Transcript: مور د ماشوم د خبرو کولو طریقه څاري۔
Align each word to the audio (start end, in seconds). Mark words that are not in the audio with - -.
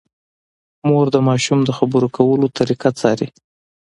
مور 0.87 1.05
د 1.15 1.17
ماشوم 1.27 1.59
د 1.65 1.69
خبرو 1.77 2.07
کولو 2.17 2.47
طریقه 2.57 2.89
څاري۔ 2.99 3.27